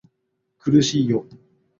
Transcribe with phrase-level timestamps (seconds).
[0.57, 1.27] 苦しいよ